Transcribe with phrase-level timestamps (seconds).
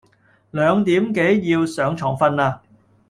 [0.49, 2.63] 兩點幾要上床瞓啦